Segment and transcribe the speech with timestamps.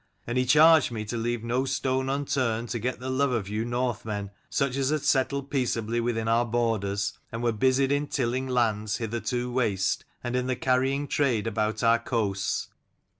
[0.25, 3.61] And he charged me to leave no stone unturned to get the love of you
[3.61, 8.47] 58 Northmen, such as had settled peaceably within our borders, and were busied in tilling
[8.47, 12.69] lands hitherto waste, and in the carrying trade about our coasts.